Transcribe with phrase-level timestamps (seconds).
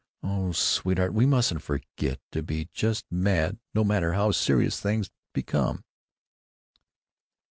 [0.23, 4.79] Oh, sweetheart, we mustn't forget to be just a bit mad, no matter how serious
[4.79, 5.83] things become."